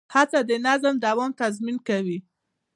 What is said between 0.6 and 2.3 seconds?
نظم د دوام تضمین کوي.